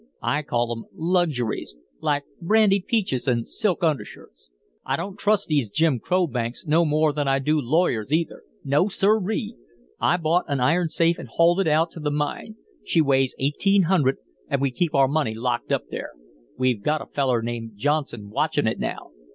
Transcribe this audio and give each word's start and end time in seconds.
I 0.23 0.41
call 0.41 0.71
'em 0.75 0.85
luxuries, 0.95 1.75
like 1.99 2.23
brandied 2.41 2.87
peaches 2.87 3.27
an' 3.27 3.45
silk 3.45 3.83
undershirts. 3.83 4.49
"I 4.83 4.95
don't 4.95 5.15
trust 5.15 5.47
these 5.47 5.69
Jim 5.69 5.99
Crow 5.99 6.25
banks 6.25 6.65
no 6.65 6.85
more 6.85 7.13
than 7.13 7.27
I 7.27 7.37
do 7.37 7.61
lawyers, 7.61 8.09
neither. 8.09 8.41
No, 8.63 8.87
sirree! 8.87 9.55
I 9.99 10.17
bought 10.17 10.45
a 10.49 10.59
iron 10.59 10.89
safe 10.89 11.19
an' 11.19 11.27
hauled 11.29 11.59
it 11.59 11.67
out 11.67 11.91
to 11.91 11.99
the 11.99 12.09
mine. 12.09 12.55
She 12.83 12.99
weighs 12.99 13.35
eighteen 13.37 13.83
hundred, 13.83 14.17
and 14.49 14.59
we 14.59 14.71
keep 14.71 14.95
our 14.95 15.07
money 15.07 15.35
locked 15.35 15.71
up 15.71 15.83
there. 15.91 16.09
We've 16.57 16.81
got 16.81 17.03
a 17.03 17.13
feller 17.13 17.43
named 17.43 17.73
Johnson 17.75 18.31
watchin' 18.31 18.65
it 18.65 18.79
now. 18.79 19.11